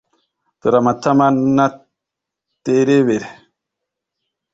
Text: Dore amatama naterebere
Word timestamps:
Dore 0.59 0.77
amatama 0.81 1.25
naterebere 1.55 3.27